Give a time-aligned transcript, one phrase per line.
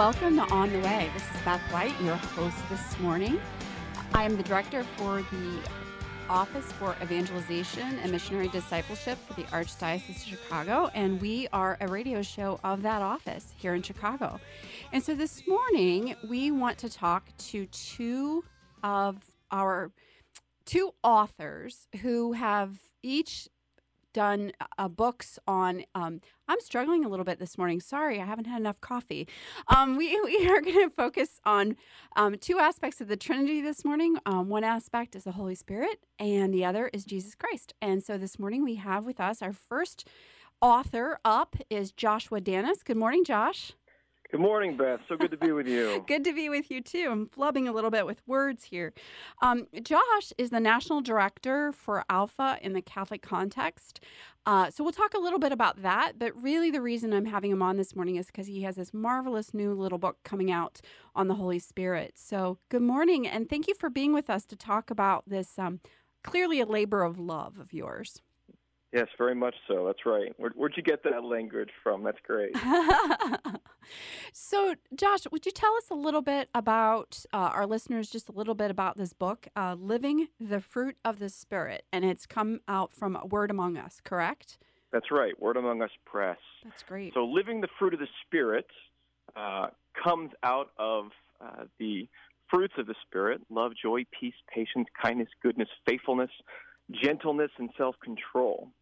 [0.00, 1.10] Welcome to On the Way.
[1.12, 3.38] This is Beth White, your host this morning.
[4.14, 5.58] I am the director for the
[6.26, 11.86] Office for Evangelization and Missionary Discipleship for the Archdiocese of Chicago, and we are a
[11.86, 14.40] radio show of that office here in Chicago.
[14.90, 18.42] And so this morning, we want to talk to two
[18.82, 19.18] of
[19.50, 19.92] our
[20.64, 23.50] two authors who have each
[24.12, 25.84] done uh, books on.
[25.94, 27.80] Um, I'm struggling a little bit this morning.
[27.80, 29.28] Sorry, I haven't had enough coffee.
[29.68, 31.76] Um, we, we are going to focus on
[32.16, 34.16] um, two aspects of the Trinity this morning.
[34.26, 37.74] Um, one aspect is the Holy Spirit, and the other is Jesus Christ.
[37.80, 40.08] And so this morning we have with us our first
[40.60, 42.84] author up is Joshua Danis.
[42.84, 43.72] Good morning, Josh.
[44.30, 45.00] Good morning, Beth.
[45.08, 46.04] So good to be with you.
[46.06, 47.08] good to be with you too.
[47.10, 48.92] I'm flubbing a little bit with words here.
[49.42, 53.98] Um, Josh is the national director for Alpha in the Catholic context.
[54.46, 56.12] Uh, so we'll talk a little bit about that.
[56.16, 58.94] But really, the reason I'm having him on this morning is because he has this
[58.94, 60.80] marvelous new little book coming out
[61.16, 62.12] on the Holy Spirit.
[62.14, 65.80] So good morning, and thank you for being with us to talk about this um,
[66.22, 68.22] clearly a labor of love of yours.
[68.92, 69.86] Yes, very much so.
[69.86, 70.32] That's right.
[70.36, 72.02] Where, would you get that language from?
[72.02, 72.56] That's great.
[74.32, 78.32] so, Josh, would you tell us a little bit about uh, our listeners, just a
[78.32, 81.84] little bit about this book, uh, Living the Fruit of the Spirit?
[81.92, 84.58] And it's come out from Word Among Us, correct?
[84.92, 85.40] That's right.
[85.40, 86.38] Word Among Us Press.
[86.64, 87.14] That's great.
[87.14, 88.66] So, Living the Fruit of the Spirit
[89.36, 89.68] uh,
[90.02, 92.08] comes out of uh, the
[92.50, 96.30] fruits of the Spirit love, joy, peace, patience, kindness, goodness, faithfulness,
[96.90, 98.72] gentleness, and self control.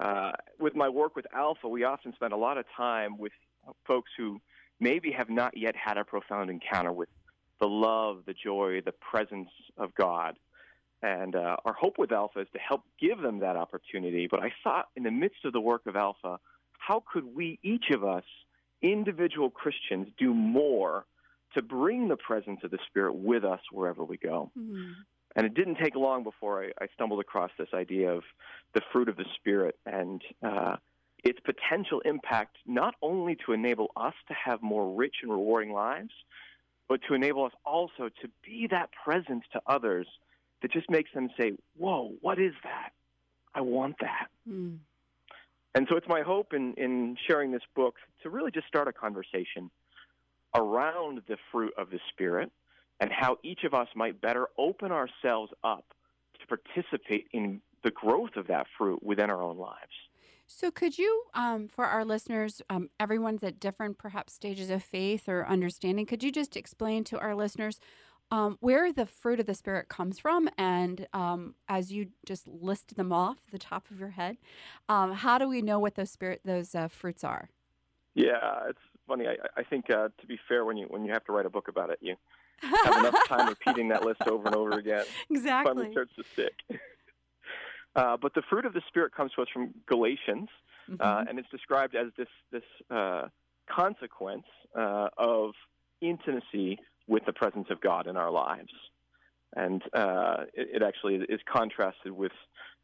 [0.00, 3.32] Uh, with my work with Alpha, we often spend a lot of time with
[3.86, 4.40] folks who
[4.80, 7.10] maybe have not yet had a profound encounter with
[7.60, 10.36] the love, the joy, the presence of God.
[11.02, 14.26] And uh, our hope with Alpha is to help give them that opportunity.
[14.30, 16.38] But I thought in the midst of the work of Alpha,
[16.78, 18.24] how could we, each of us,
[18.80, 21.04] individual Christians, do more
[21.54, 24.50] to bring the presence of the Spirit with us wherever we go?
[24.58, 24.92] Mm-hmm.
[25.36, 28.24] And it didn't take long before I, I, stumbled across this idea of
[28.74, 30.76] the fruit of the Spirit and uh,
[31.22, 36.10] its potential impact not only to enable us to have more rich and rewarding lives,
[36.88, 40.06] but to enable us also to be that presence to others
[40.62, 42.90] that just makes them say, Whoa, what is that?
[43.54, 44.28] I want that.
[44.48, 44.78] Mm.
[45.74, 48.92] And so it's my hope in, in sharing this book to really just start a
[48.92, 49.70] conversation
[50.54, 52.50] around the fruit of the Spirit
[53.00, 55.86] and how each of us might better open ourselves up
[56.38, 59.92] to participate in the growth of that fruit within our own lives.
[60.46, 65.28] So, could you, um, for our listeners, um, everyone's at different perhaps stages of faith
[65.28, 67.78] or understanding, could you just explain to our listeners
[68.32, 70.48] um, where the fruit of the Spirit comes from?
[70.58, 74.38] And um, as you just listed them off the top of your head,
[74.88, 77.48] um, how do we know what those spirit those uh, fruits are?
[78.14, 79.28] Yeah, it's funny.
[79.28, 81.50] I, I think uh, to be fair, when you when you have to write a
[81.50, 82.16] book about it, you
[82.62, 85.04] have enough time repeating that list over and over again.
[85.30, 85.70] Exactly.
[85.70, 86.54] Finally starts to stick.
[87.96, 90.48] Uh, but the fruit of the Spirit comes to us from Galatians,
[90.88, 91.02] uh, mm-hmm.
[91.02, 93.26] uh, and it's described as this this uh,
[93.68, 94.44] consequence
[94.78, 95.50] uh, of
[96.00, 96.78] intimacy
[97.08, 98.72] with the presence of God in our lives.
[99.56, 102.30] And uh, it, it, actually is contrasted with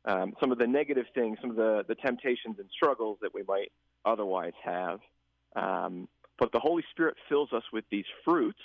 [0.04, 3.44] um, some of the negative things, some of the, the temptations and struggles that we
[3.46, 3.70] might
[4.04, 4.98] otherwise have.
[5.54, 6.08] Um,
[6.40, 8.58] but the Holy Spirit fills us with these fruits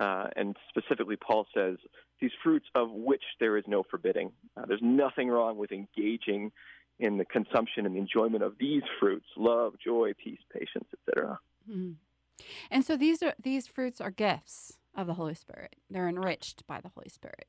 [0.00, 1.76] uh, and specifically, Paul says,
[2.20, 4.32] these fruits of which there is no forbidding.
[4.56, 6.52] Uh, there's nothing wrong with engaging
[6.98, 11.38] in the consumption and the enjoyment of these fruits love, joy, peace, patience, etc.
[11.70, 11.92] Mm-hmm.
[12.70, 15.76] And so these are these fruits are gifts of the Holy Spirit.
[15.90, 17.46] They're enriched by the Holy Spirit.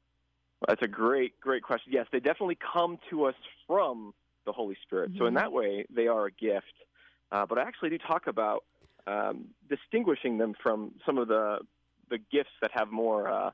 [0.68, 1.92] That's a great, great question.
[1.92, 4.14] Yes, they definitely come to us from
[4.46, 5.12] the Holy Spirit.
[5.12, 5.20] Mm-hmm.
[5.20, 5.44] So in mm-hmm.
[5.44, 6.74] that way, they are a gift.
[7.32, 8.66] Uh, but I actually do talk about
[9.08, 11.60] um, distinguishing them from some of the
[12.12, 13.52] the gifts that have more uh,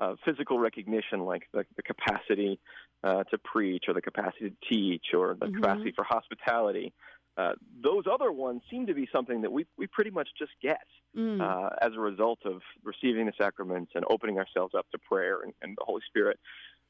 [0.00, 2.58] uh, physical recognition, like the, the capacity
[3.04, 5.56] uh, to preach, or the capacity to teach, or the mm-hmm.
[5.56, 6.92] capacity for hospitality.
[7.36, 10.82] Uh, those other ones seem to be something that we, we pretty much just get
[11.16, 11.40] mm.
[11.40, 15.52] uh, as a result of receiving the sacraments and opening ourselves up to prayer and,
[15.62, 16.40] and the Holy Spirit.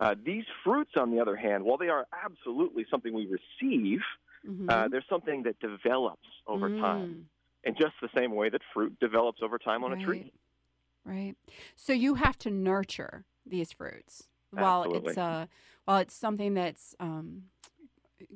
[0.00, 4.00] Uh, these fruits, on the other hand, while they are absolutely something we receive,
[4.48, 4.70] mm-hmm.
[4.70, 6.80] Uh, they're something that develops over mm.
[6.80, 7.26] time
[7.64, 10.00] in just the same way that fruit develops over time on right.
[10.00, 10.32] a tree.
[11.08, 11.34] Right.
[11.74, 15.08] So you have to nurture these fruits while Absolutely.
[15.10, 15.46] it's uh,
[15.86, 17.44] while it's something that's um,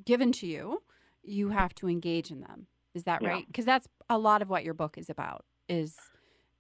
[0.05, 0.83] given to you
[1.23, 2.67] you have to engage in them.
[2.95, 3.29] Is that yeah.
[3.29, 3.47] right?
[3.47, 5.45] Because that's a lot of what your book is about.
[5.69, 5.97] Is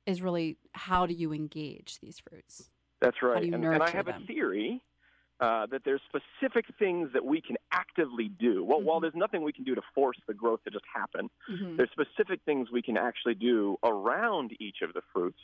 [0.06, 2.70] is really how do you engage these fruits?
[3.00, 3.42] That's right.
[3.42, 4.22] And, and, I have them?
[4.22, 4.82] a theory
[5.40, 8.64] uh, that there's specific things that we can actively do.
[8.64, 8.86] Well, mm-hmm.
[8.86, 11.76] while there's nothing we can do to force the growth to just happen, mm-hmm.
[11.76, 15.40] there's specific things we can actually do around each of the fruits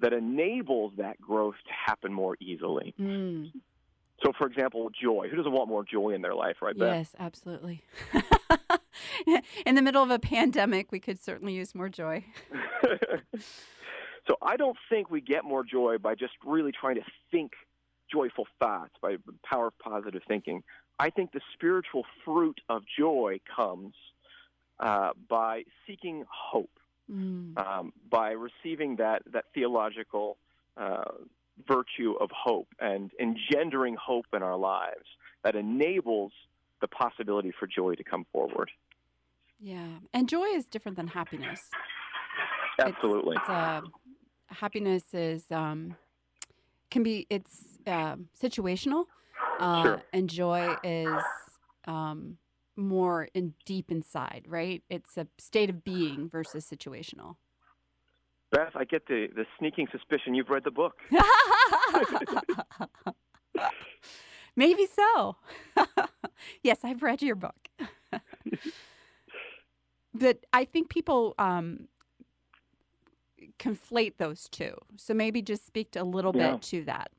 [0.00, 2.94] that enables that growth to happen more easily.
[3.00, 3.52] Mm.
[4.22, 5.28] So, for example, joy.
[5.30, 6.76] Who doesn't want more joy in their life, right?
[6.76, 6.94] Beth?
[6.94, 7.82] Yes, absolutely.
[9.66, 12.24] in the middle of a pandemic, we could certainly use more joy.
[14.28, 17.52] so, I don't think we get more joy by just really trying to think
[18.12, 20.62] joyful thoughts, by the power of positive thinking.
[20.98, 23.94] I think the spiritual fruit of joy comes
[24.80, 26.70] uh, by seeking hope,
[27.10, 27.58] mm.
[27.58, 30.36] um, by receiving that, that theological.
[30.76, 31.02] Uh,
[31.68, 35.04] virtue of hope and engendering hope in our lives
[35.44, 36.32] that enables
[36.80, 38.70] the possibility for joy to come forward.
[39.60, 41.68] Yeah, and joy is different than happiness.
[42.78, 43.36] Absolutely.
[43.36, 43.80] It's, it's uh,
[44.46, 45.96] happiness is um,
[46.90, 49.04] can be it's uh, situational,
[49.58, 50.02] uh, sure.
[50.12, 51.22] and joy is
[51.86, 52.38] um,
[52.80, 54.44] more in deep inside.
[54.48, 54.82] Right?
[54.90, 57.36] It's a state of being versus situational.
[58.52, 60.96] Beth, I get the, the sneaking suspicion you've read the book.
[64.56, 65.36] Maybe so.
[66.62, 67.68] yes, I've read your book.
[70.14, 71.86] but I think people um,
[73.60, 74.74] conflate those two.
[74.96, 76.52] So maybe just speak a little yeah.
[76.52, 77.10] bit to that.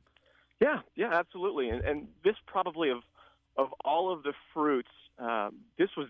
[0.60, 1.70] Yeah, yeah, absolutely.
[1.70, 3.00] And, and this probably of
[3.58, 4.92] of all of the fruits,
[5.22, 6.08] uh, this was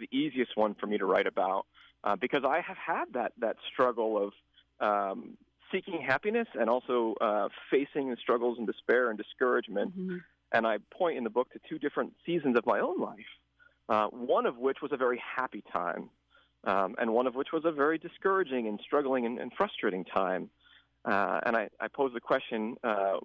[0.52, 1.66] easiest one for me to write about
[2.04, 4.34] uh, because I have had that that struggle of
[4.80, 5.38] um,
[5.72, 9.98] seeking happiness and also uh, facing the struggles and despair and discouragement.
[9.98, 10.18] Mm-hmm.
[10.54, 13.32] And I point in the book to two different seasons of my own life,
[13.88, 16.10] uh, one of which was a very happy time,
[16.66, 20.50] um, and one of which was a very discouraging and struggling and, and frustrating time.
[21.06, 23.20] Uh, and I, I pose the question uh,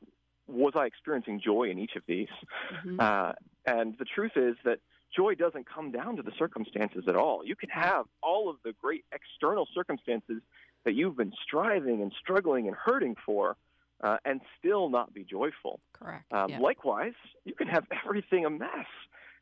[0.46, 2.28] was I experiencing joy in each of these?
[2.72, 3.00] Mm-hmm.
[3.00, 3.32] Uh,
[3.66, 4.78] and the truth is that
[5.16, 7.42] joy doesn't come down to the circumstances at all.
[7.44, 10.42] You can have all of the great external circumstances
[10.84, 13.56] that you've been striving and struggling and hurting for
[14.02, 15.80] uh, and still not be joyful.
[15.92, 16.30] Correct.
[16.32, 16.60] Um, yeah.
[16.60, 17.14] Likewise,
[17.44, 18.86] you can have everything a mess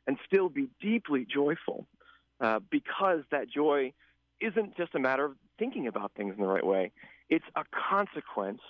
[0.07, 1.87] and still be deeply joyful
[2.41, 3.93] uh, because that joy
[4.41, 6.93] isn't just a matter of thinking about things in the right way,
[7.31, 8.61] it's a consequence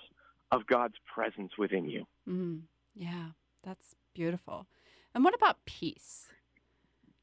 [0.51, 2.05] of God's presence within you.
[2.29, 2.61] Mm,
[2.95, 3.29] yeah,
[3.63, 4.67] that's beautiful.
[5.13, 6.27] And what about peace?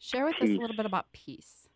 [0.03, 0.51] Share with peace.
[0.51, 1.69] us a little bit about peace.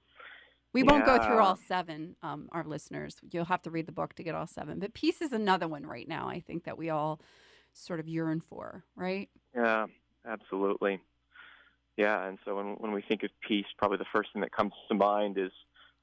[0.72, 3.16] We won't go through all seven, um, our listeners.
[3.30, 4.80] You'll have to read the book to get all seven.
[4.80, 7.20] But peace is another one right now, I think, that we all
[7.72, 9.30] sort of yearn for, right?
[9.54, 9.86] Yeah,
[10.26, 11.00] absolutely.
[11.96, 14.72] Yeah, and so when, when we think of peace, probably the first thing that comes
[14.88, 15.52] to mind is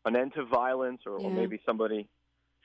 [0.06, 1.28] an end to violence or, yeah.
[1.28, 2.08] or maybe somebody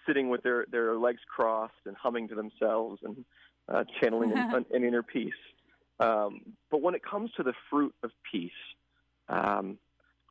[0.07, 3.25] sitting with their, their legs crossed and humming to themselves and
[3.69, 5.33] uh, channeling an, an, inner peace.
[5.99, 8.53] Um, but when it comes to the fruit of peace,
[9.29, 9.79] um,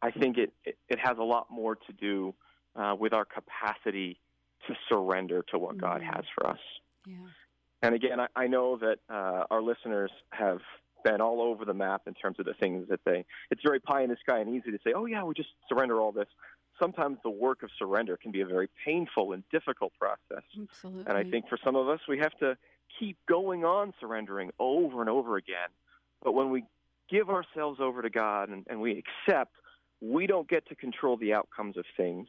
[0.01, 2.34] I think it, it, it has a lot more to do
[2.75, 4.20] uh, with our capacity
[4.68, 5.86] to surrender to what mm-hmm.
[5.86, 6.60] God has for us.
[7.06, 7.16] Yeah.
[7.82, 10.60] And again, I, I know that uh, our listeners have
[11.04, 13.25] been all over the map in terms of the things that they.
[13.51, 16.00] It's very pie in the sky and easy to say, "Oh yeah, we just surrender
[16.01, 16.27] all this."
[16.80, 20.44] Sometimes the work of surrender can be a very painful and difficult process.
[20.60, 21.06] Absolutely.
[21.08, 22.56] And I think for some of us, we have to
[23.00, 25.70] keep going on surrendering over and over again.
[26.24, 26.66] But when we
[27.09, 29.53] give ourselves over to God and, and we accept
[30.01, 32.27] we don't get to control the outcomes of things.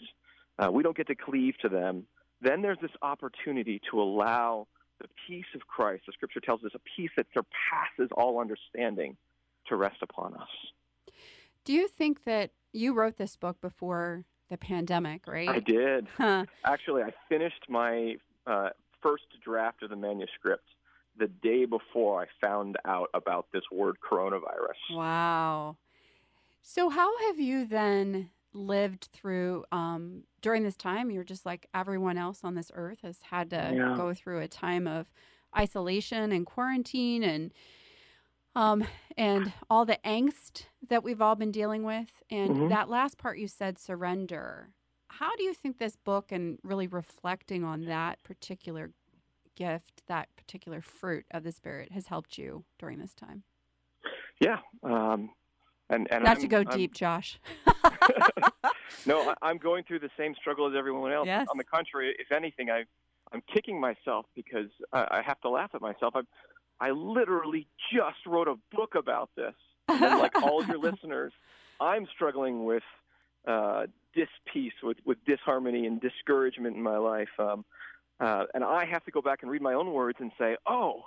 [0.58, 2.04] Uh, we don't get to cleave to them.
[2.40, 4.66] Then there's this opportunity to allow
[5.00, 9.16] the peace of Christ, the scripture tells us, a peace that surpasses all understanding,
[9.68, 10.49] to rest upon us.
[11.64, 15.49] Do you think that you wrote this book before the pandemic, right?
[15.49, 16.06] I did.
[16.16, 16.47] Huh.
[16.64, 18.16] Actually, I finished my
[18.47, 18.70] uh,
[19.02, 20.64] first draft of the manuscript
[21.19, 24.95] the day before I found out about this word coronavirus.
[24.95, 25.77] Wow.
[26.63, 31.11] So, how have you then lived through um, during this time?
[31.11, 33.95] You're just like everyone else on this earth has had to Yeah.
[33.97, 35.11] go through a time of
[35.57, 37.53] isolation and quarantine and
[38.55, 38.85] um,
[39.17, 42.23] and all the angst that we've all been dealing with.
[42.31, 42.69] And Mhm.
[42.71, 44.71] that last part you said, surrender.
[45.11, 48.93] How do you think this book and really reflecting on that particular
[49.59, 53.43] gift, that particular fruit of the Spirit, has helped you during this time?
[54.41, 54.59] Yeah.
[54.85, 55.31] Um,
[55.91, 57.41] and, and Not I'm, to go I'm- deep, Josh.
[59.07, 61.27] no, I'm going through the same struggle as everyone else.
[61.27, 61.49] Yes.
[61.50, 62.85] On the contrary, if anything, I,
[63.33, 66.15] I'm kicking myself because I, I have to laugh at myself.
[66.15, 66.21] I,
[66.81, 69.55] I literally just wrote a book about this.
[69.88, 71.33] And then, like all of your listeners,
[71.81, 72.85] I'm struggling with
[73.47, 77.29] uh, dispeace, with, with disharmony and discouragement in my life.
[77.38, 77.65] Um,
[78.21, 81.03] uh, and I have to go back and read my own words and say, oh,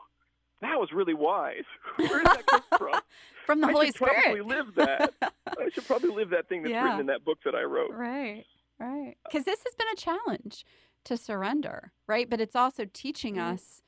[0.61, 1.63] that was really wise.
[1.97, 2.99] Where did that come from?
[3.45, 4.15] From the I Holy should Spirit.
[4.23, 5.13] probably live that.
[5.59, 6.83] I should probably live that thing that's Yeah.
[6.85, 7.91] written in that book that I wrote.
[7.93, 8.45] Right,
[8.79, 9.15] right.
[9.25, 10.65] Because this has been a challenge
[11.05, 12.29] to surrender, right?
[12.29, 13.53] But it's also teaching Mhm.
[13.53, 13.81] us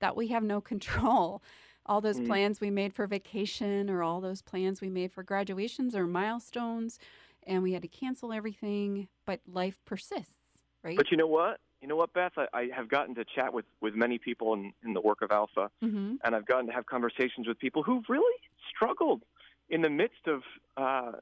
[0.00, 1.42] that we have no control.
[1.86, 2.26] All those Mhm.
[2.26, 6.98] plans we made for vacation or all those plans we made for graduations or milestones,
[7.46, 10.96] and we had to cancel everything, but life persists, right?
[10.96, 11.60] But you know what?
[11.84, 12.32] You know what, Beth?
[12.38, 15.30] I, I have gotten to chat with, with many people in, in the work of
[15.30, 16.14] Alpha, mm-hmm.
[16.24, 18.40] and I've gotten to have conversations with people who've really
[18.74, 19.20] struggled
[19.68, 20.40] in the midst of
[20.78, 21.12] uh,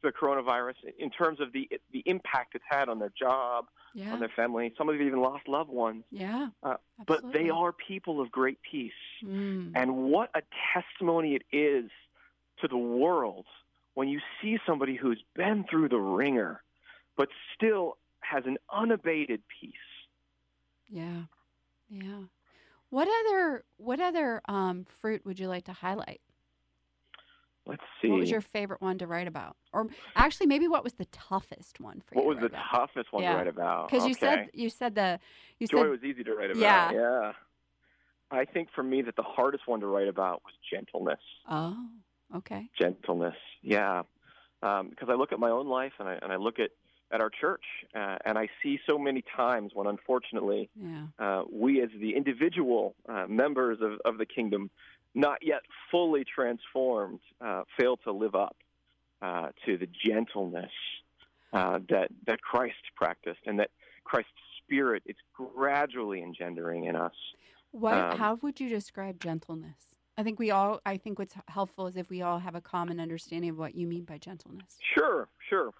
[0.00, 4.20] the coronavirus in terms of the the impact it's had on their job, Yeah, on
[4.20, 4.72] their family.
[4.78, 6.04] Some have even lost loved ones.
[6.12, 6.50] yeah.
[6.62, 8.92] Uh, But they are people of great peace.
[9.24, 9.72] Mm.
[9.74, 11.90] And what a testimony it is
[12.60, 13.46] to the world
[13.94, 16.62] when you see somebody who's been through the ringer,
[17.16, 19.74] but still has an unabated peace.
[20.92, 21.22] Yeah,
[21.88, 22.24] yeah.
[22.90, 26.20] What other what other um, fruit would you like to highlight?
[27.66, 28.08] Let's see.
[28.08, 29.56] What was your favorite one to write about?
[29.72, 32.28] Or actually, maybe what was the toughest one for What you?
[32.28, 33.32] What was the toughest one Yeah.
[33.32, 33.88] to write about?
[33.88, 35.18] Because you said you said the
[35.58, 36.60] you Joy said was easy to write about.
[36.60, 36.92] Yeah.
[36.92, 37.32] Yeah.
[38.30, 41.20] I think for me that the hardest one to write about was gentleness.
[41.48, 41.76] oh
[42.36, 43.36] okay Gentleness.
[43.62, 44.02] Yeah.
[44.60, 46.70] Because I look at my own life and I and I look at
[47.12, 47.64] at our church
[47.94, 52.94] uh, and I see so many times when unfortunately yeah uh, we as the individual
[53.08, 54.70] uh, members of, of the kingdom,
[55.14, 58.56] not yet fully transformed, uh, fail to live up
[59.20, 60.70] uh, to the gentleness
[61.52, 63.70] uh, that that Christ practiced, and that
[64.04, 64.30] Christ's
[64.64, 67.12] Spirit is gradually engendering in us.
[67.72, 69.76] what Um, how would you describe gentleness?
[70.16, 73.00] I think we all I think what's helpful is if we all have a common
[73.00, 74.78] understanding of what you mean by gentleness.
[74.94, 75.72] Sure, sure.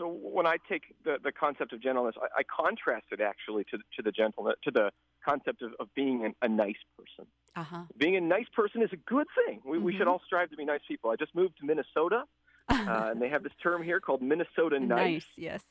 [0.00, 3.76] So when I take the, the concept of gentleness, I, I contrast it actually to,
[3.96, 4.90] to the gentleness, to the
[5.22, 7.30] concept of, of being an, a nice person.
[7.54, 7.82] Uh huh.
[7.98, 9.60] Being a nice person is a good thing.
[9.62, 10.10] We, we should Mhm.
[10.12, 11.10] all strive to be nice people.
[11.10, 12.24] I just moved to Minnesota,
[12.70, 15.26] uh, and they have this term here called Minnesota nice.
[15.36, 15.62] Yes.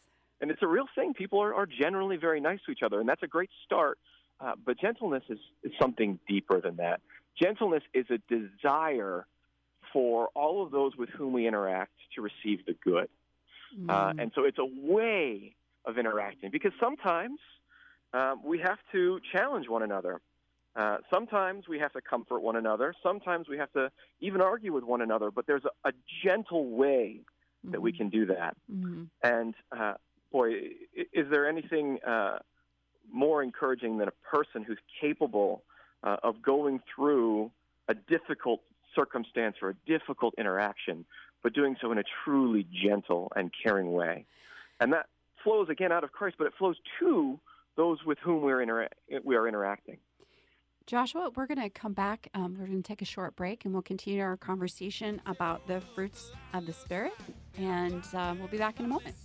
[0.42, 1.16] And it's a real thing.
[1.16, 3.98] People are, are generally very nice to each other, and that's a great start.
[4.40, 7.02] Uh, but gentleness is, is something deeper than that.
[7.42, 9.26] Gentleness is a desire
[9.92, 13.10] for all of those with whom we interact to receive the good.
[13.88, 14.20] Uh, Mm.
[14.22, 17.40] and so it's a way of interacting because sometimes
[18.14, 20.22] um, we have to challenge one another.
[20.76, 22.94] Uh, sometimes we have to comfort one another.
[23.04, 25.32] Sometimes we have to even argue with one another.
[25.32, 27.22] But there's a, a gentle way
[27.66, 27.98] that we Mhm.
[27.98, 28.56] can do that.
[28.72, 29.10] Mhm.
[29.24, 29.96] And uh,
[30.32, 32.40] boy, is there anything uh,
[33.12, 35.64] more encouraging than a person who's capable
[36.04, 37.52] uh, of going through
[37.88, 38.62] a difficult
[38.96, 41.06] circumstance or a difficult interaction,
[41.44, 44.26] but doing so in a truly gentle and caring way?
[44.80, 45.08] And that
[45.44, 47.40] flows again out of Christ, but it flows to
[47.78, 48.90] those with whom we're intera-
[49.24, 49.98] we are interacting.
[50.86, 52.30] Joshua, we're going to come back.
[52.34, 55.82] Um, we're going to take a short break and we'll continue our conversation about the
[55.94, 57.14] fruits of the Spirit.
[57.60, 59.16] And uh, we'll be back in a moment.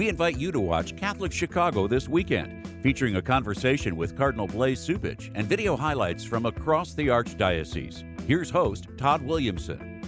[0.00, 4.88] We invite you to watch Catholic Chicago this weekend, featuring a conversation with Cardinal Blase
[4.88, 8.02] Cupich and video highlights from across the Archdiocese.
[8.26, 10.00] Here's host Todd Williamson.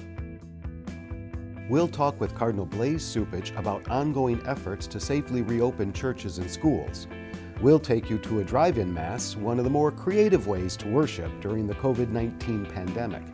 [1.69, 7.07] We'll talk with Cardinal Blase Cupich about ongoing efforts to safely reopen churches and schools.
[7.61, 10.89] We'll take you to a drive in Mass, one of the more creative ways to
[10.89, 13.25] worship during the COVID 19 pandemic.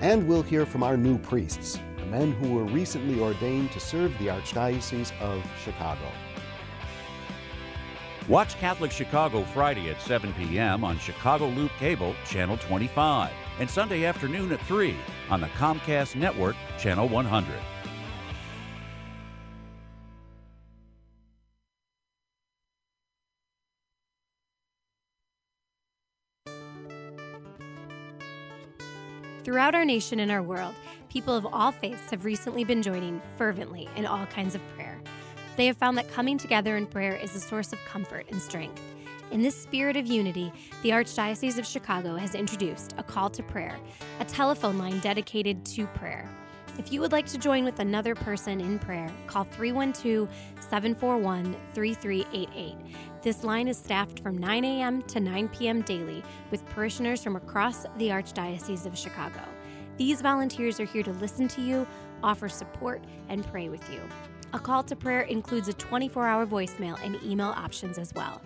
[0.00, 1.78] And we'll hear from our new priests,
[2.12, 6.06] men who were recently ordained to serve the Archdiocese of Chicago.
[8.28, 10.84] Watch Catholic Chicago Friday at 7 p.m.
[10.84, 14.94] on Chicago Loop Cable, Channel 25, and Sunday afternoon at 3
[15.30, 17.54] on the Comcast Network, Channel 100.
[29.44, 30.74] Throughout our nation and our world,
[31.12, 34.98] people of all faiths have recently been joining fervently in all kinds of prayer.
[35.56, 38.80] They have found that coming together in prayer is a source of comfort and strength.
[39.30, 40.50] In this spirit of unity,
[40.82, 43.78] the Archdiocese of Chicago has introduced a call to prayer,
[44.20, 46.26] a telephone line dedicated to prayer.
[46.78, 52.76] If you would like to join with another person in prayer, call 312 741 3388.
[53.20, 55.02] This line is staffed from 9 a.m.
[55.02, 55.82] to 9 p.m.
[55.82, 59.42] daily with parishioners from across the Archdiocese of Chicago.
[59.96, 61.86] These volunteers are here to listen to you,
[62.22, 64.00] offer support, and pray with you.
[64.54, 68.42] A call to prayer includes a 24 hour voicemail and email options as well.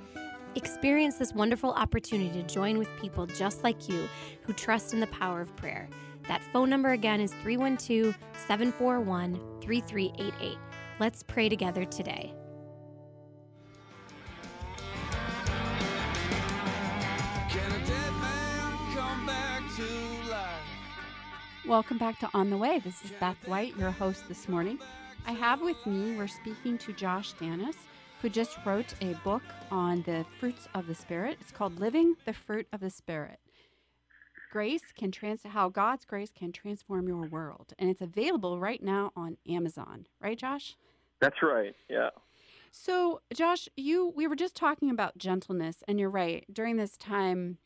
[0.55, 4.09] Experience this wonderful opportunity to join with people just like you
[4.43, 5.88] who trust in the power of prayer.
[6.29, 10.59] That phone number again is 312 741 3388.
[10.99, 12.33] Let's pray together today.
[21.68, 22.78] Welcome back to On the Way.
[22.78, 24.78] This is Beth White, your host this morning.
[25.26, 27.75] I have with me, we're speaking to Josh Danis,
[28.23, 29.42] who just wrote a book
[29.73, 31.38] on the fruits of the Spirit.
[31.40, 33.40] It's called Living the Fruit of the Spirit.
[34.52, 37.73] Grace can trans how God's grace can transform your world.
[37.80, 40.06] And it's available right now on Amazon.
[40.20, 40.76] Right, Josh?
[41.20, 41.75] That's right.
[41.90, 42.11] Yeah.
[42.70, 46.44] So, Josh, you we were just talking about gentleness, and you're right.
[46.52, 47.58] During this time,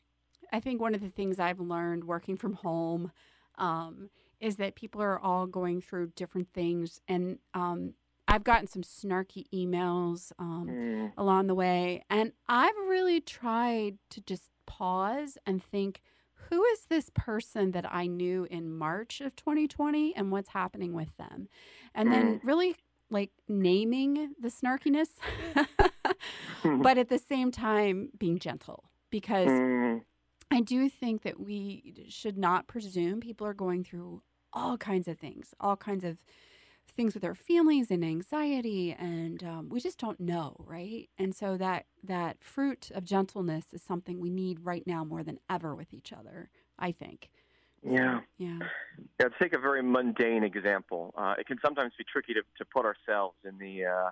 [0.51, 3.11] I think one of the things I've learned working from home
[3.57, 4.09] um,
[4.39, 7.93] is that people are all going through different things, and um,
[8.27, 14.21] I've gotten some snarky emails um, Mm, along the way, and I've really tried to
[14.21, 16.01] just pause and think.
[16.49, 21.15] Who is this person that I knew in March of 2020 and what's happening with
[21.15, 21.47] them?
[21.95, 22.75] And then really
[23.09, 25.09] like naming the snarkiness,
[26.81, 28.85] but at the same time being gentle.
[29.09, 30.01] Because mm,
[30.51, 35.17] I do think that we should not presume people are going through all kinds of
[35.17, 36.17] things, all kinds of
[36.95, 41.09] things with their families and anxiety, and um, we just don't know, right?
[41.17, 45.39] And so that that fruit of gentleness is something we need right now more than
[45.49, 46.49] ever with each other.
[46.77, 47.29] I think.
[47.83, 48.19] yeah.
[48.37, 48.59] Yeah.
[49.19, 52.65] Yeah, to take a very mundane example, uh, it can sometimes be tricky to, to
[52.65, 54.09] put ourselves in the, uh,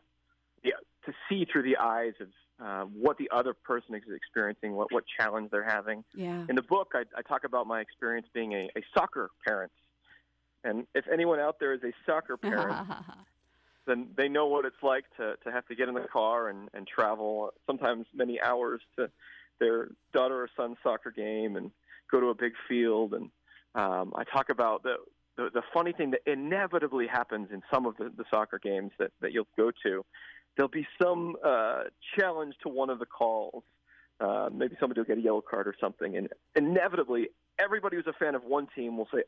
[0.63, 0.73] yeah,
[1.05, 2.27] to see through the eyes of
[2.63, 6.03] uh, what the other person is experiencing, what, what challenge they're having.
[6.13, 6.43] Yeah.
[6.49, 9.71] In the book, I, I talk about my experience being a, a soccer parent.
[10.63, 12.87] And if anyone out there is a soccer parent,
[13.87, 16.69] then they know what it's like to, to have to get in the car and,
[16.73, 19.09] and travel sometimes many hours to
[19.59, 21.71] their daughter or son's soccer game and
[22.11, 23.13] go to a big field.
[23.13, 23.29] And
[23.75, 24.95] um, I talk about the,
[25.37, 29.11] the, the funny thing that inevitably happens in some of the, the soccer games that,
[29.21, 30.05] that you'll go to.
[30.55, 31.83] There'll be some uh,
[32.17, 33.63] challenge to one of the calls.
[34.19, 36.17] Uh, maybe somebody will get a yellow card or something.
[36.17, 39.23] And inevitably, everybody who's a fan of one team will say,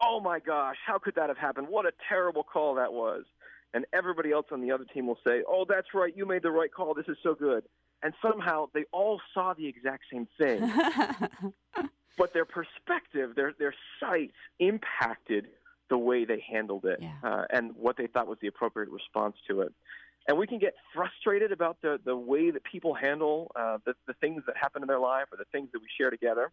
[0.00, 1.68] Oh my gosh, how could that have happened?
[1.68, 3.24] What a terrible call that was
[3.74, 6.50] and everybody else on the other team will say, "Oh, that's right, you made the
[6.50, 6.92] right call.
[6.92, 7.64] This is so good."
[8.02, 10.60] And somehow they all saw the exact same thing,
[12.18, 15.46] but their perspective, their their sight impacted
[15.88, 17.12] the way they handled it Yeah.
[17.24, 19.72] uh, and what they thought was the appropriate response to it.
[20.28, 24.14] And we can get frustrated about the the way that people handle uh, the the
[24.14, 26.52] things that happen in their life or the things that we share together,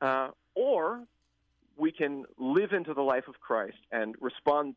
[0.00, 1.04] uh, or
[1.76, 4.74] we can live into the life of Christ and respond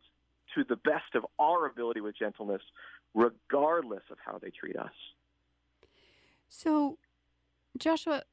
[0.56, 2.62] to the best of our ability with gentleness,
[3.13, 4.91] regardless of how they treat us.
[6.50, 6.98] So,
[7.78, 8.24] Joshua,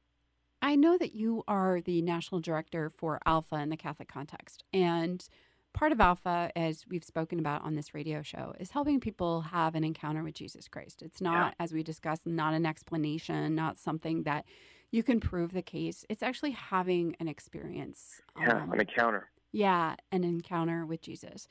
[0.61, 4.63] I know that you are the national director for Alpha in the Catholic context.
[4.73, 5.27] And
[5.73, 9.75] part of Alpha, as we've spoken about on this radio show, is helping people have
[9.75, 11.01] an encounter with Jesus Christ.
[11.01, 14.45] It's not, as we discussed, not an explanation, not something that
[14.91, 16.05] you can prove the case.
[16.09, 18.21] It's actually having an experience.
[18.39, 19.29] Yeah, um, an encounter.
[19.51, 21.47] yeah, an encounter with Jesus.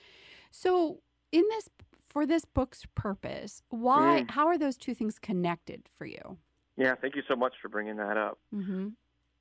[0.51, 1.01] So,
[1.33, 1.69] in this
[2.09, 4.31] for this book's purpose, why Mm.
[4.31, 6.39] how are those two things connected for you?
[6.77, 8.39] Yeah, thank you so much for bringing that up.
[8.53, 8.95] Mhm.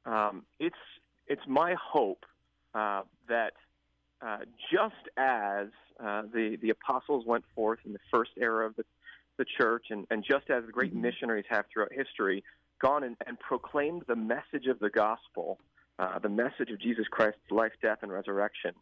[0.05, 0.77] Um, it's
[1.27, 2.25] it's my hope
[2.73, 3.53] uh, that
[4.21, 4.39] uh,
[4.71, 5.67] just as
[5.99, 8.85] uh, the the apostles went forth in the first era of the
[9.37, 11.01] the church, and, and just as the great Mhm.
[11.01, 12.43] missionaries have throughout history,
[12.79, 15.59] gone and, and proclaimed the message of the gospel,
[15.99, 18.73] uh, the message of Jesus Christ's life, death, and resurrection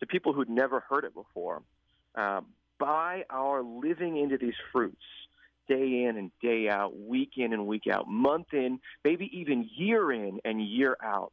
[0.00, 1.62] to people who'd never heard it before.
[2.14, 2.40] Uh,
[2.78, 5.04] by our living into these fruits,
[5.68, 10.10] day in and day out, week in and week out, month in, maybe even year
[10.10, 11.32] in and year out,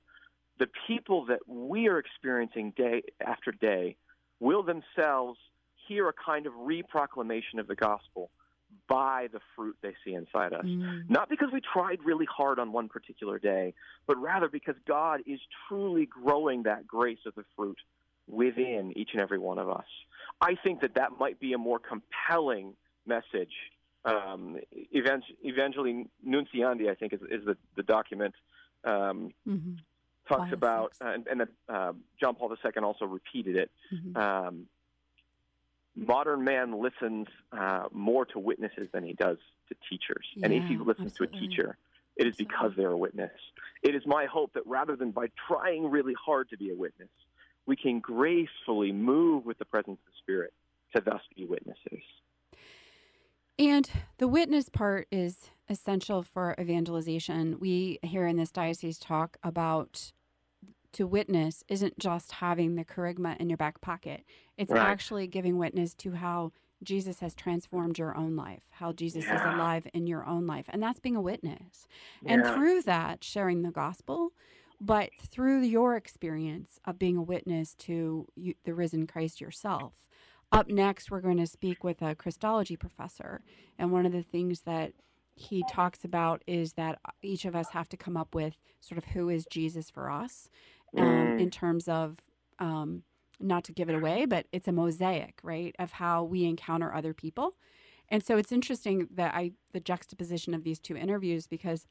[0.60, 3.96] the people that we are experiencing day after day
[4.40, 5.40] will themselves
[5.88, 8.30] hear a kind of reproclamation of the gospel
[8.88, 10.66] by the fruit they see inside us.
[10.66, 11.10] Mm.
[11.10, 13.74] Not because we tried really hard on one particular day,
[14.08, 17.78] but rather because God is truly growing that grace of the fruit
[18.28, 19.86] within each and every one of us.
[20.42, 22.74] I think that that might be a more compelling
[23.06, 23.54] message.
[24.04, 24.58] Um,
[24.94, 28.34] Evang- Evangelii Nuntiandi, I think, is, is the, the document
[28.84, 29.78] um, Mhm.
[30.28, 33.72] Talks about, uh, and, and uh, John Paul II also repeated it.
[33.94, 34.18] Mhm.
[34.18, 34.68] Um,
[35.96, 39.38] modern man listens uh, more to witnesses than he does
[39.70, 40.26] to teachers.
[40.44, 41.78] and if he Yeah, listens to a teacher,
[42.18, 43.32] it is because they're a witness.
[43.82, 47.10] It is my hope that rather than by trying really hard to be a witness,
[47.66, 50.54] we can gracefully move with the presence of the Spirit
[50.96, 52.04] to thus be witnesses.
[53.58, 57.60] And the witness part is essential for evangelization.
[57.60, 60.12] We here in this diocese talk about
[60.94, 64.24] to witness isn't just having the kerygma in your back pocket.
[64.58, 64.82] It's Right.
[64.82, 66.52] actually giving witness to how
[66.84, 70.66] Jesus has transformed your own life, how Jesus is alive in your own life.
[70.70, 71.88] And that's being a witness.
[72.26, 74.34] And through that, sharing the gospel,
[74.80, 80.06] but through your experience of being a witness to you, the risen Christ yourself.
[80.52, 83.42] Up next, we're going to speak with a Christology professor.
[83.78, 84.94] And one of the things that
[85.36, 89.06] he talks about is that each of us have to come up with sort of
[89.06, 90.50] who is Jesus for us
[90.98, 91.40] um, Mm.
[91.40, 92.20] in terms of.
[92.60, 93.04] Um,
[93.38, 97.14] not to give it away, but it's a mosaic, right, of how we encounter other
[97.14, 97.58] people.
[98.08, 101.86] And so it's interesting that I the juxtaposition of these two interviews because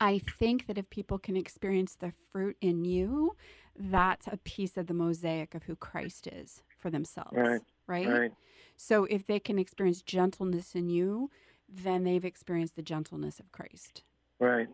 [0.00, 3.36] I think that if people can experience the fruit in you,
[3.74, 7.32] that's a piece of the mosaic of who Christ is for themselves.
[7.32, 8.06] Right, Right.
[8.08, 8.32] Right.
[8.76, 11.30] So if they can experience gentleness in you,
[11.68, 14.02] then they've experienced the gentleness of Christ.
[14.38, 14.68] Right.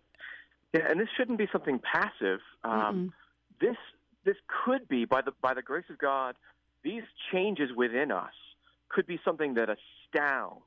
[0.74, 2.40] Yeah, and this shouldn't be something passive.
[2.64, 3.12] Um,
[3.60, 3.76] this
[4.24, 6.36] this could be by the by the grace of God,
[6.82, 8.32] these changes within us
[8.88, 10.62] could be something that astounds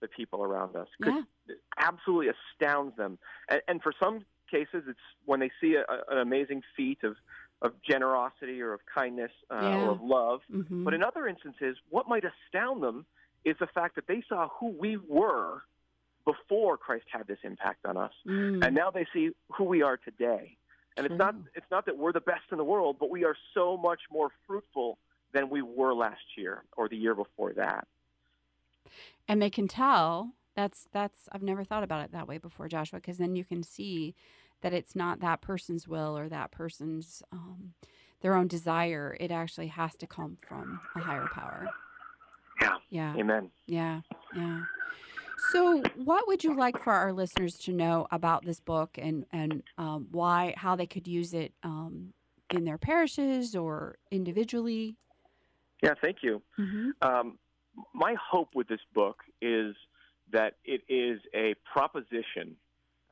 [0.00, 0.88] the people around us.
[1.02, 1.14] Could
[1.48, 1.54] yeah.
[1.78, 3.18] absolutely astounds them.
[3.48, 7.16] And, and for some cases, it's when they see a, an amazing feat of
[7.62, 9.76] of generosity or of kindness uh, Yeah.
[9.76, 10.40] or of love.
[10.50, 13.06] hmm But in other instances, what might astound them
[13.46, 15.62] is the fact that they saw who we were
[16.26, 18.64] before Christ had this impact on us Mm.
[18.64, 20.56] and now they see who we are today.
[20.96, 23.36] And it's not it's not that we're the best in the world, but we are
[23.54, 24.98] so much more fruitful
[25.32, 27.86] than we were last year or the year before that.
[29.28, 32.98] and they can tell that's that's i've never thought about it that way before joshua
[33.00, 34.14] because then you can see
[34.62, 37.74] that it's not that person's will or that person's um,
[38.22, 41.68] their own desire it actually has to come from a higher power
[42.60, 42.76] Yeah.
[42.90, 43.50] yeah Amen.
[43.66, 44.00] yeah
[44.36, 44.60] yeah
[45.52, 49.62] so what would you like for our listeners to know about this book and and
[49.78, 52.12] um, why how they could use it um,
[52.50, 54.96] in their parishes or individually
[55.82, 56.42] Yeah, thank you.
[56.58, 56.90] mm-hmm.
[57.02, 57.38] Um,
[57.92, 59.74] my hope with this book is
[60.32, 62.56] that it is a proposition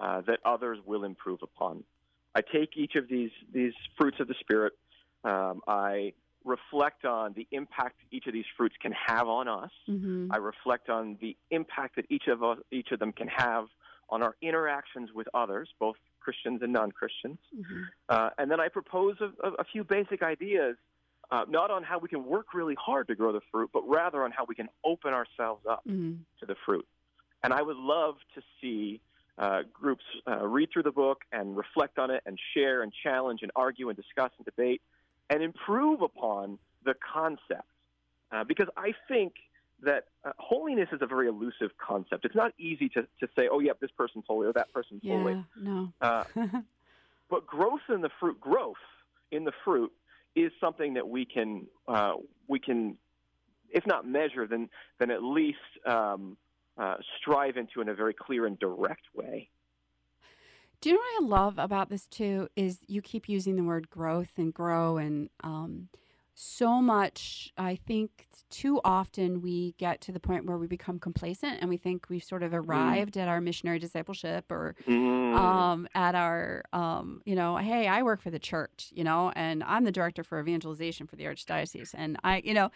[0.00, 1.84] uh, that others will improve upon.
[2.34, 4.72] I take each of these these fruits of the spirit.
[5.22, 9.70] Um, I reflect on the impact each of these fruits can have on us.
[9.88, 10.30] Mm-hmm.
[10.30, 13.66] I reflect on the impact that each of us, each of them can have
[14.10, 17.38] on our interactions with others, both Christians and non-Christians.
[17.58, 17.82] Mm-hmm.
[18.08, 20.76] Uh, and then I propose a, a, a few basic ideas,
[21.30, 24.22] uh, not on how we can work really hard to grow the fruit, but rather
[24.24, 26.16] on how we can open ourselves up Mm-hmm.
[26.40, 26.86] to the fruit.
[27.42, 29.00] And I would love to see
[29.36, 33.40] uh, groups uh, read through the book and reflect on it and share and challenge
[33.42, 34.80] and argue and discuss and debate
[35.30, 37.68] and improve upon the concept.
[38.32, 39.34] Uh, because I think
[39.82, 42.24] that uh, holiness is a very elusive concept.
[42.24, 45.34] It's not easy to, to say, oh, yep, this person's holy or that person's holy.
[45.34, 46.24] yeah no Uh,
[47.30, 48.76] but growth in the fruit, growth
[49.30, 49.92] in the fruit,
[50.34, 52.14] is something that we can uh,
[52.48, 52.96] we can,
[53.70, 56.36] if not measure, then then at least um,
[56.76, 59.48] uh, strive into in a very clear and direct way.
[60.84, 62.50] Do you know what I love about this too?
[62.56, 65.88] Is you keep using the word growth and grow, and um,
[66.34, 71.58] so much, I think too often we get to the point where we become complacent
[71.60, 75.34] and we think we've sort of arrived at our missionary discipleship or Mm.
[75.36, 79.64] um, at our, um, you know, hey, I work for the church, you know, and
[79.64, 81.94] I'm the director for evangelization for the Archdiocese.
[81.96, 82.70] And I, you know,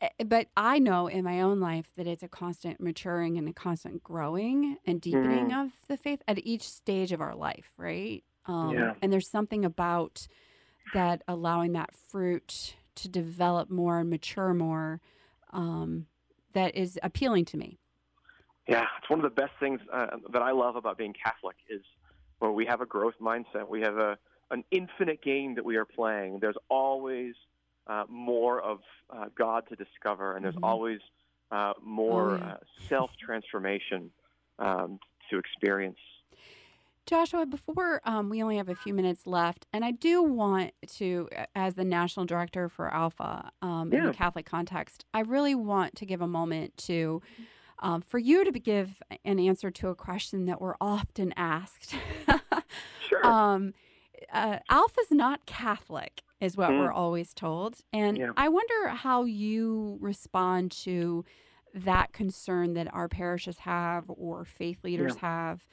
[0.00, 3.52] eh, but I know in my own life that it's a constant maturing and a
[3.52, 8.24] constant growing and deepening of the faith at each stage of our life, right?
[8.46, 8.94] Um, Yeah.
[9.02, 10.26] And there's something about
[10.92, 15.00] that allowing that fruit to develop more and mature more
[15.52, 16.06] um,
[16.52, 17.78] that is appealing to me.
[18.68, 21.80] Yeah, it's one of the best things uh, that I love about being Catholic is
[22.40, 23.68] when we have a growth mindset.
[23.68, 24.18] We have a
[24.50, 26.38] an infinite game that we are playing.
[26.40, 27.34] There's always
[27.86, 28.78] uh, more of
[29.10, 30.62] uh, God to discover, and there's Mhm.
[30.62, 31.00] always
[31.50, 32.52] uh, more Oh, yeah.
[32.54, 32.56] uh,
[32.88, 34.10] self transformation
[34.58, 34.98] um,
[35.30, 35.98] to experience.
[37.08, 41.28] Joshua, before um, we only have a few minutes left, and I do want to,
[41.54, 46.06] as the national director for Alpha um, in the Catholic context, I really want to
[46.06, 47.22] give a moment to,
[47.78, 51.94] um, for you to give an answer to a question that we're often asked.
[53.08, 53.24] Sure.
[53.24, 53.72] um,
[54.30, 56.78] uh, Alpha's not Catholic, is what Mm.
[56.80, 57.76] we're always told.
[57.90, 58.32] And Yeah.
[58.36, 61.24] I wonder how you respond to
[61.74, 65.66] that concern that our parishes have or faith leaders have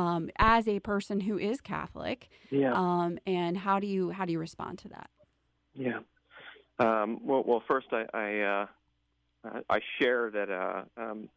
[0.00, 2.28] um, as a person who is Catholic.
[2.50, 2.72] yeah.
[2.72, 5.10] Um, and how do you how do you respond to that?
[5.74, 6.00] Yeah.
[6.78, 8.66] Um, well, well, first, I I, uh,
[9.68, 11.28] I share that uh, um,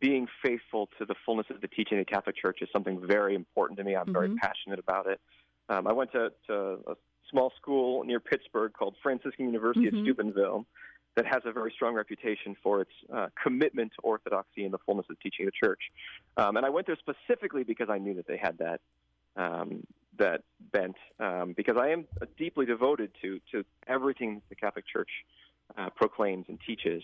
[0.00, 3.34] being faithful to the fullness of the teaching of the Catholic Church is something very
[3.34, 3.94] important to me.
[3.96, 4.36] I'm very Mhm.
[4.38, 5.20] passionate about it.
[5.68, 6.54] Um, I went to, to
[6.88, 6.96] a
[7.30, 9.98] small school near Pittsburgh called Franciscan University Mhm.
[9.98, 10.66] at Steubenville
[11.18, 15.04] that has a very strong reputation for its uh, commitment to orthodoxy and the fullness
[15.10, 15.80] of teaching of the Church.
[16.36, 18.80] Um, and I went there specifically because I knew that they had that
[19.36, 19.84] um,
[20.16, 25.10] that bent um, because I am deeply devoted to to everything the Catholic Church
[25.76, 27.02] uh, proclaims and teaches.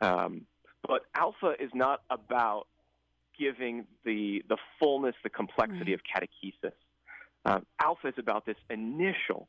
[0.00, 0.46] Um,
[0.88, 2.68] but Alpha is not about
[3.38, 6.00] giving the the fullness, the complexity Right.
[6.00, 6.72] of catechesis.
[7.44, 9.46] Um, Alpha is about this initial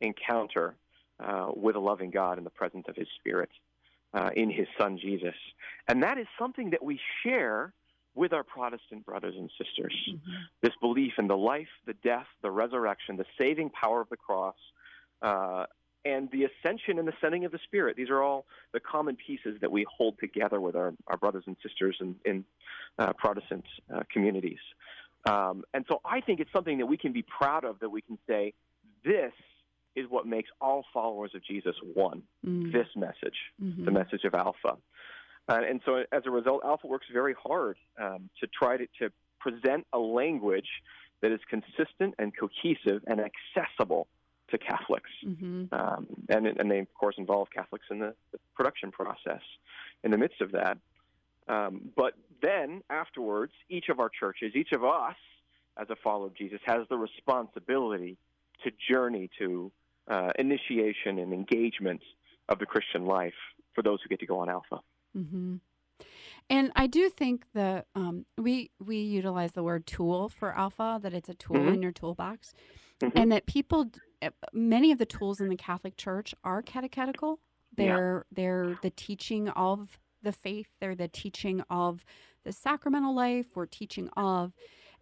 [0.00, 0.74] encounter
[1.20, 3.50] uh, with a loving God in the presence of His Spirit
[4.12, 5.34] uh, in His Son Jesus,
[5.88, 7.72] and that is something that we share
[8.14, 9.94] with our Protestant brothers and sisters
[10.62, 14.54] this belief in the life, the death, the resurrection, the saving power of the cross,
[15.22, 15.66] uh,
[16.04, 17.96] and the ascension and the sending of the Spirit.
[17.96, 21.56] These are all the common pieces that we hold together with our, our brothers and
[21.62, 22.44] sisters in, in
[22.98, 24.58] uh, Protestant uh, communities.
[25.26, 28.02] Um, and so I think it's something that we can be proud of, that we
[28.02, 28.52] can say,
[29.04, 29.32] this
[29.96, 33.84] is what makes all followers of Jesus one, Mm, this message mhm.
[33.84, 34.76] the message of Alpha.
[35.48, 39.10] Uh, and so, as a result, Alpha works very hard um, to try to, to
[39.40, 40.68] present a language
[41.20, 44.06] that is consistent and cohesive and accessible
[44.50, 45.10] to Catholics.
[45.24, 45.72] Mhm.
[45.72, 49.42] Um, and, and they, of course, involve Catholics in the, the production process
[50.02, 50.78] in the midst of that.
[51.48, 55.16] Um, but then, afterwards, each of our churches, each of us
[55.76, 58.16] as a follower of Jesus, has the responsibility
[58.62, 59.70] to journey to
[60.08, 62.02] uh, initiation and engagement
[62.48, 63.34] of the Christian life
[63.74, 64.80] for those who get to go on Alpha.
[65.14, 65.56] hmm
[66.50, 71.14] And I do think that um, we we utilize the word tool for alpha, that
[71.14, 71.74] it's a tool Mhm.
[71.74, 72.52] in your toolbox,
[73.00, 73.12] Mhm.
[73.14, 73.90] and that people,
[74.20, 77.40] uh, many of the tools in the Catholic Church are catechetical.
[77.76, 80.68] They're they're the teaching of the faith.
[80.80, 82.04] They're the teaching of
[82.44, 83.56] the sacramental life.
[83.56, 84.52] We're teaching of,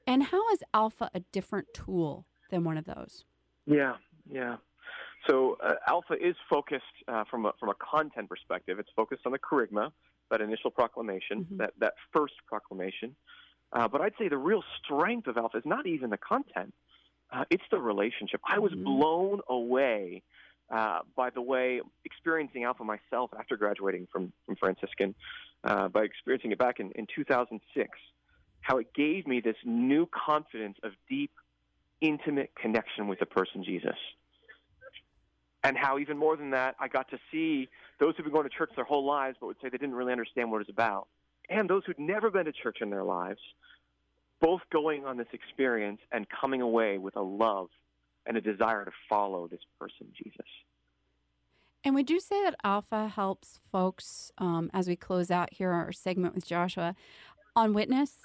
[0.07, 3.25] and how is alpha a different tool than one of those?
[3.67, 3.97] Yeah,
[4.31, 4.57] yeah.
[5.29, 8.79] So uh, Alpha is focused uh, from a, from a content perspective.
[8.79, 9.93] It's focused on the kerygma,
[10.31, 11.59] that initial proclamation, Mhm.
[11.59, 13.15] that that first proclamation.
[13.73, 16.75] Uh, but I'd say the real strength of Alpha is not even the content;
[17.31, 18.41] uh, it's the relationship.
[18.45, 18.85] I was Mhm.
[18.85, 20.23] blown away
[20.71, 25.15] uh, by the way experiencing Alpha myself after graduating from from Franciscan,
[25.65, 27.99] uh, by experiencing it back in, in 2006.
[28.63, 31.33] How it gave me this new confidence of deep,
[32.01, 33.99] intimate connection with the person Jesus
[35.73, 37.67] and how even more than that, I got to see
[37.99, 40.13] those who've been going to church their whole lives, but would say they didn't really
[40.13, 41.09] understand what it was about,
[41.49, 43.41] and those who'd never been to church in their lives,
[44.39, 47.69] both going on this experience and coming away with a love
[48.27, 50.47] and a desire to follow this person, Jesus.
[51.85, 55.91] And would you say that Alpha helps folks um, as we close out here our
[55.91, 56.95] segment with Joshua
[57.57, 58.19] on witness?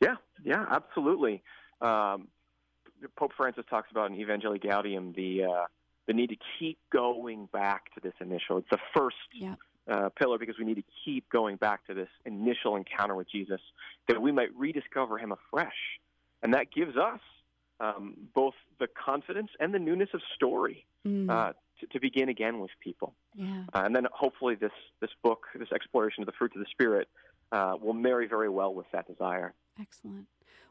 [0.00, 1.42] Yeah, yeah, absolutely.
[1.82, 2.28] Um,
[3.16, 5.66] Pope Francis talks about in Evangelii Gaudium the uh,
[6.08, 8.56] the need to keep going back to this initial.
[8.58, 9.54] It's the first Yeah.
[9.86, 13.60] uh, pillar because we need to keep going back to this initial encounter with Jesus
[14.08, 16.00] that we might rediscover Him afresh,
[16.42, 17.20] and that gives us
[17.80, 21.30] um, both the confidence and the newness of story Mm.
[21.30, 23.14] uh, to, to begin again with people.
[23.36, 23.62] Yeah.
[23.72, 27.06] Uh, and then hopefully this, this book, this exploration of the fruits of the Spirit,
[27.52, 29.54] uh, will marry very well with that desire.
[29.80, 30.26] Excellent.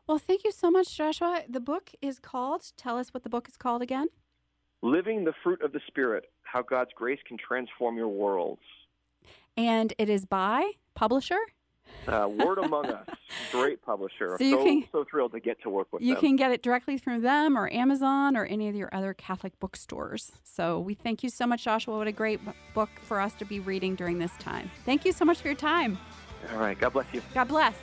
[0.06, 1.44] Well, thank you so much, Joshua.
[1.48, 4.08] The book is called, tell us what the book is called again.
[4.82, 8.62] Living the fruit of the Spirit, how God's grace can transform your worlds.
[9.56, 11.40] And it is by publisher.
[12.08, 13.08] Uh, Word Among Us,
[13.52, 14.36] great publisher.
[14.38, 16.24] So so, can- so thrilled to get to work with You them.
[16.24, 19.58] You can get it directly through them or Amazon or any of your other Catholic
[19.60, 20.34] bookstores.
[20.44, 21.98] So we thank you so much, Joshua.
[21.98, 22.40] What a great
[22.74, 24.70] book for us to be reading during this time.
[24.86, 25.98] Thank you so much for your time.
[26.52, 27.22] All right, God bless you.
[27.34, 27.76] God bless.